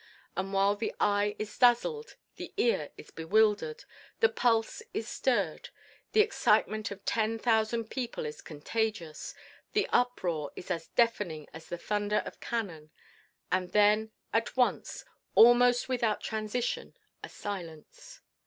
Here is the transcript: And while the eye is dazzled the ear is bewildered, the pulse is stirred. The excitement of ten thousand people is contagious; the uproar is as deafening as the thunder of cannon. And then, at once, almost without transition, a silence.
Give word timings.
And 0.35 0.51
while 0.51 0.75
the 0.75 0.95
eye 0.99 1.35
is 1.37 1.55
dazzled 1.59 2.15
the 2.37 2.51
ear 2.57 2.89
is 2.97 3.11
bewildered, 3.11 3.85
the 4.19 4.29
pulse 4.29 4.81
is 4.95 5.07
stirred. 5.07 5.69
The 6.13 6.21
excitement 6.21 6.89
of 6.89 7.05
ten 7.05 7.37
thousand 7.37 7.91
people 7.91 8.25
is 8.25 8.41
contagious; 8.41 9.35
the 9.73 9.87
uproar 9.93 10.51
is 10.55 10.71
as 10.71 10.87
deafening 10.87 11.47
as 11.53 11.67
the 11.67 11.77
thunder 11.77 12.23
of 12.25 12.39
cannon. 12.39 12.89
And 13.51 13.73
then, 13.73 14.09
at 14.33 14.57
once, 14.57 15.05
almost 15.35 15.87
without 15.87 16.19
transition, 16.19 16.97
a 17.23 17.29
silence. 17.29 18.21